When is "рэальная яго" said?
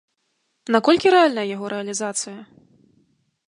1.15-1.65